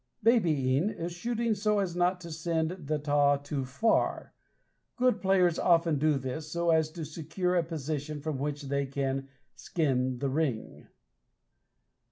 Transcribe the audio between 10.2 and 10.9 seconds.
ring."